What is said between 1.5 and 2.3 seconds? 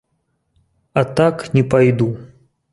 не пайду.